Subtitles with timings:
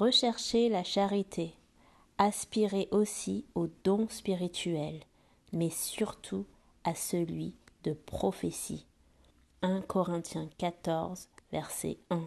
[0.00, 1.52] Recherchez la charité,
[2.16, 4.98] aspirez aussi au don spirituel,
[5.52, 6.46] mais surtout
[6.84, 8.86] à celui de prophétie.
[9.60, 12.26] 1 Corinthiens 14, verset 1.